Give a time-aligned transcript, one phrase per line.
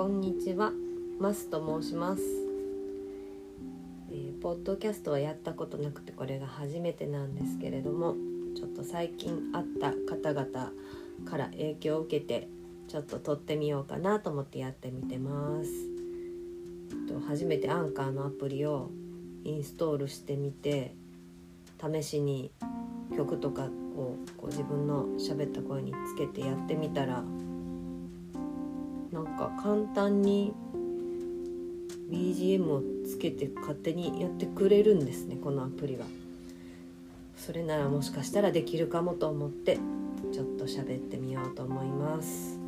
[0.00, 0.72] こんにちは。
[1.20, 2.22] マスと申します、
[4.10, 8.14] えー、ポッドキャストはやったことなくてこれが初めてなんですけれども
[8.56, 10.72] ちょっと最近会った方々
[11.26, 12.48] から影響を受けて
[12.88, 15.70] ちょっと撮ってみようかなと思ってやってみてます。
[17.06, 18.90] と初めてアンカーのアプリを
[19.44, 20.94] インストールしてみて
[21.78, 22.50] 試しに
[23.14, 27.22] 曲とかをこう自分の喋った声につけてやってみたら
[29.12, 30.52] なんか簡単に
[32.10, 36.06] BGM をつけて勝手にやってくれるんですねこのアプリは。
[37.36, 39.78] それならもしかしたらできるかもと思って
[40.30, 42.58] ちょっと喋ってみようと思います。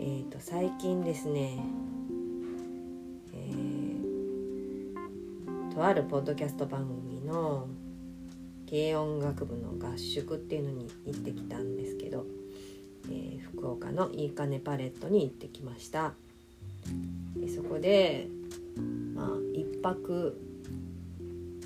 [0.00, 1.64] えーと最近ですね、
[3.32, 3.52] え、
[5.74, 7.68] とあるポッドキャスト番組の
[8.68, 12.26] 軽音楽部の合宿っていうのに行ってきたんですけど
[13.10, 16.14] えー、福岡のいいかねパレットに行ってきました。
[17.36, 18.28] でそこで、
[19.14, 20.40] まあ、1泊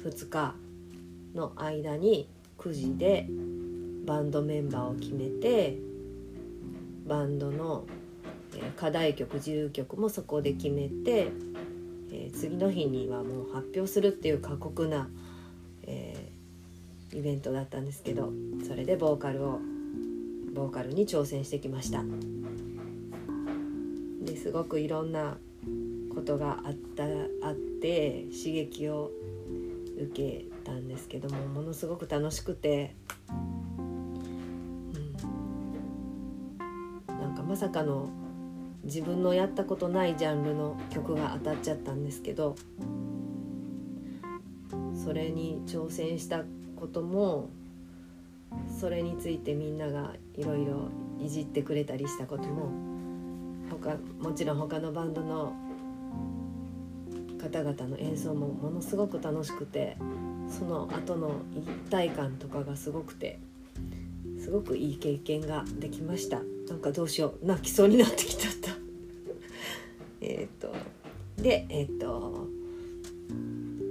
[0.04, 0.54] 2日
[1.34, 3.26] の間に9時で
[4.06, 5.76] バンドメンバーを決めて
[7.06, 7.84] バンドの、
[8.76, 11.30] 課題曲自由曲もそこで決めて、
[12.10, 15.08] えー、次の日にはもう発表するっていう過酷な、
[15.84, 18.32] えー、イベントだったんですけど
[18.66, 19.60] それでボーカルを
[20.58, 22.02] ボーカルに挑戦してきました。
[24.22, 25.38] ですごくいろんな
[26.12, 27.04] ことがあった
[27.46, 29.12] あって刺激を
[29.96, 32.96] 受けたんですけどもものすごく楽しくて、
[34.98, 34.98] う
[37.12, 38.08] ん、なんかまさかの
[38.82, 42.56] 自分のやったことないジャンルの曲が当たっちゃったんですけど
[45.04, 46.42] それに挑戦した
[46.74, 47.50] ことも
[48.80, 50.88] それについてみんながいろいろ
[51.20, 52.70] いじってくれたりしたことも
[53.70, 55.52] 他もちろん他のバンドの
[57.40, 59.96] 方々の演奏もものすごく楽しくて
[60.48, 63.38] その後の一体感とかがすごくて
[64.40, 66.40] すごくいい経験ができました。
[66.68, 68.70] なんかどうしよう泣きそうになってきちゃった。
[70.20, 70.72] えっと
[71.36, 72.46] でえっ、と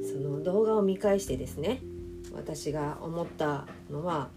[0.03, 1.81] その動画を見返してですね
[2.37, 4.29] 私が思ったのは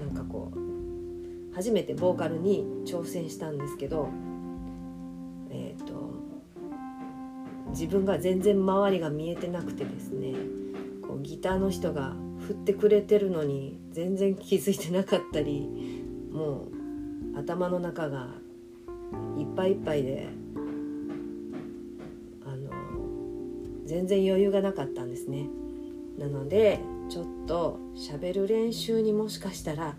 [0.00, 4.08] なんかこう初めてボーカルに挑戦したんですけど
[5.50, 6.14] えっ、ー、と
[7.68, 10.34] 自分が全然周りが見えてなくてですね
[11.06, 16.68] こうギターの人が振ってくれてるのに全然気づいてなかったりも
[17.34, 18.28] う頭の中が
[19.38, 20.28] いっぱいいっぱいで
[22.44, 22.70] あの
[23.84, 25.48] 全然余裕がなかったんですね。
[26.18, 29.94] なのでちょっと喋る練習にもしかしたら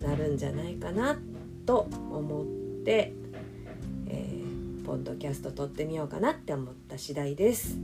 [0.00, 1.18] なるんじゃないかな
[1.66, 2.46] と思っ
[2.84, 3.12] て、
[4.08, 7.78] えー、ポッドキャスト撮ってみようかなって思った次第です。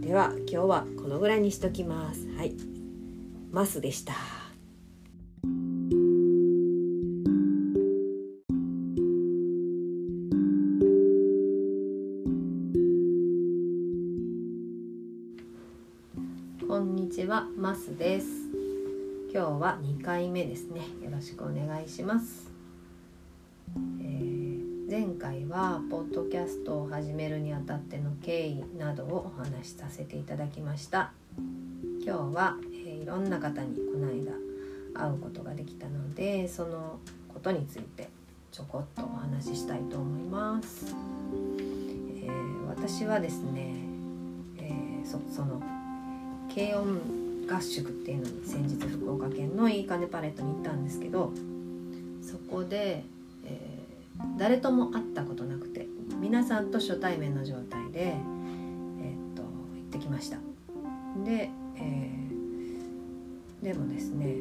[0.00, 2.28] では今日はこのぐらいにしときます。
[2.36, 2.54] はい。
[3.50, 4.14] マスでした。
[17.40, 18.26] はマスです。
[19.32, 20.82] 今日は2回目ですね。
[21.02, 22.50] よろしくお願いします、
[24.02, 31.12] えー、前回はポッドキャストを始めるにあたっての経緯などをお話しさせていただきました。
[32.04, 34.32] 今日は、えー、いろんな方にこの間
[34.92, 36.98] 会うことができたのでその
[37.32, 38.10] ことについて
[38.52, 40.94] ちょこっとお話ししたいと思います、
[41.56, 43.76] えー、私はですね、
[44.58, 45.62] えそその
[46.54, 47.19] 軽音
[47.50, 51.32] 合宿っていうのに先日福岡県のいいかねパレットに行ったんですけど
[52.22, 53.02] そこで、
[53.44, 55.88] えー、誰とも会ったことなくて
[56.20, 59.48] 皆さんと初対面の状態で、えー、っと行
[59.88, 60.36] ってきました。
[61.24, 64.36] で、えー、でもですね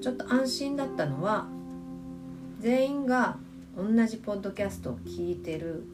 [0.00, 1.46] ちょっと安心だったのは
[2.60, 3.38] 全員が
[3.76, 5.84] 同じポッドキャストを聞いてる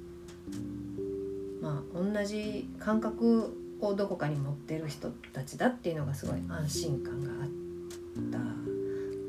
[1.63, 7.49] まあ同じ感覚をどこかに持ってる人たちだっていうのがすごい安心感があっ
[8.31, 8.39] た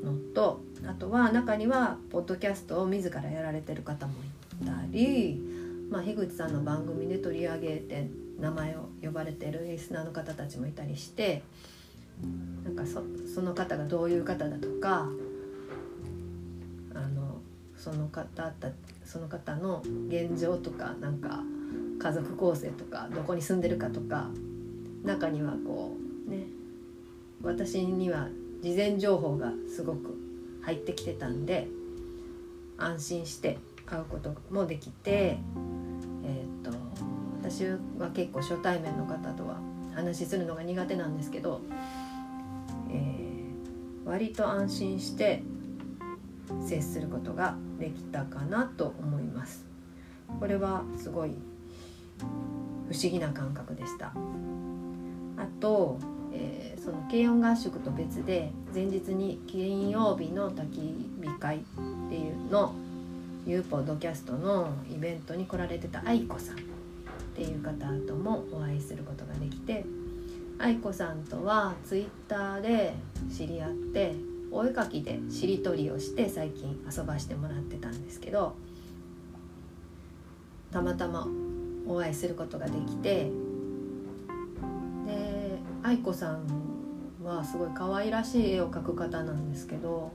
[0.06, 4.14] のとあとは中にはポッドキャストを自らやられてる方も
[4.62, 5.40] いたり、
[5.90, 8.08] まあ、樋口さんの番組で取り上げて
[8.38, 11.42] 名前を呼ばれてるリスナーの方たちもいたりして
[12.64, 15.06] なんかそその方がどういう方だとか
[16.94, 17.38] あの
[17.76, 18.68] その方た
[19.04, 21.40] その方の現状とかなんか
[22.00, 24.30] 家族構成とかどこに住んでるかとか
[25.04, 26.46] 中にはこうね
[27.42, 28.28] 私には
[28.62, 30.16] 事前情報がすごく
[30.62, 31.68] 入ってきてたんで
[32.78, 35.38] 安心して会うこともできて、
[36.24, 36.76] えー、と
[37.40, 39.58] 私は結構初対面の方とは
[39.94, 41.60] 話しするのが苦手なんですけど、
[42.90, 45.42] えー、割と安心して
[46.66, 49.64] 接することができたかなと思います。
[50.38, 51.32] これはすごい
[52.88, 54.12] 不思議な感覚でした。
[55.36, 55.98] あと、
[56.32, 61.60] えー、その軽音合宿と別で前日に金曜日の焚き火会っ
[62.08, 62.74] ていうの
[63.46, 66.58] ユーポッドキャストのイベントに来られてた愛子さんっ
[67.34, 69.84] ていう方ともお会いすることができて
[70.58, 72.94] 愛子さんとはツイッターで
[73.34, 74.14] 知り合って
[74.52, 78.54] お絵かきでしりとりをして最近遊ばしてもらってたんですけど
[80.70, 81.26] たまたま
[81.90, 83.30] お会いすることができて
[85.06, 86.44] で愛子さん
[87.24, 90.12] はすごい可愛らしい絵を描く方なんですけど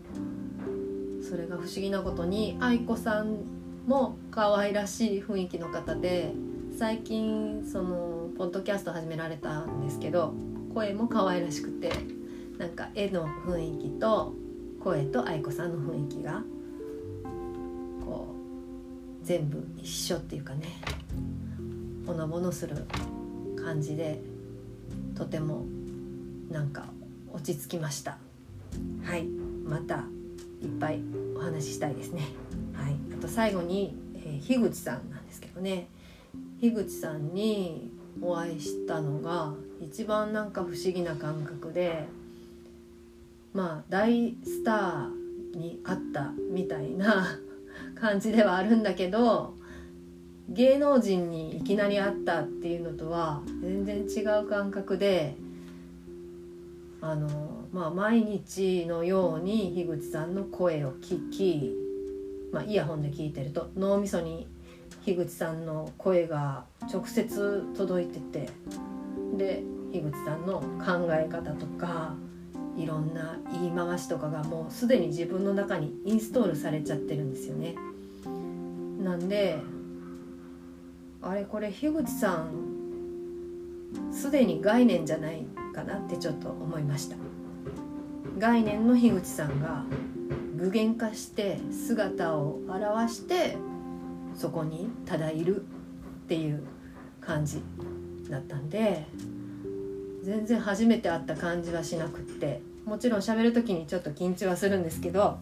[1.21, 3.39] それが不思議なことに愛子さん
[3.87, 6.31] も可愛らしい雰囲気の方で
[6.77, 10.33] 最近そのポッドキャスト始められたんですけど
[10.73, 11.91] 声も可愛らしくて
[12.57, 14.33] なんか絵の雰囲気と
[14.81, 16.43] 声と愛子さんの雰囲気が
[18.05, 18.33] こ
[19.21, 20.67] う全部一緒っていうかね。
[22.05, 22.85] ほのぼのする
[23.55, 24.21] 感じで
[25.15, 25.65] とても
[26.49, 26.85] なんか
[27.33, 28.17] 落ち着きました。
[29.03, 29.25] はい。
[29.25, 30.05] また
[30.61, 31.01] いっぱい
[31.35, 32.23] お話ししたいですね。
[32.73, 32.95] はい。
[33.17, 35.87] あと最後に、えー、樋口さんなんですけどね。
[36.59, 37.91] 樋口さんに
[38.21, 42.05] お会いしたのが一番なんか不思議な感覚で
[43.53, 47.39] まあ大スターに会ったみたいな
[47.95, 49.55] 感じではあるんだけど
[50.49, 55.35] 芸能人にいきなり会ったっていうのとは全然違う感覚で
[57.01, 57.27] あの、
[57.71, 61.75] まあ、毎日のように樋口さんの声を聞き、
[62.51, 64.47] まあ、イヤホンで聞いてると脳みそに
[65.03, 68.49] 樋口さんの声が直接届いてて
[69.37, 72.13] で樋口さんの考え方とか
[72.77, 77.75] いろんな言い回しとかがもうすでに自分の中にインストールされちゃってるんですよね。
[79.01, 79.59] なんで
[81.27, 82.51] あれこれ樋口さん
[84.11, 85.43] すでに概念じゃない
[85.73, 87.15] かなってちょっと思いました。
[88.37, 89.83] 概念の樋口さんが
[90.55, 93.57] 具現化して姿を現して
[94.35, 96.63] そこにただいるっていう
[97.21, 97.61] 感じ
[98.29, 99.05] だったんで
[100.23, 105.39] 全然初めて会った感じはしなくってもちろん喋る時にちょっと緊張はするんですけど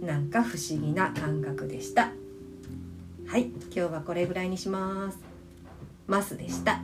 [0.00, 2.12] なんか不思議な感覚でした。
[3.28, 5.18] はい今日はこれぐらいにします。
[6.06, 6.80] マスでした。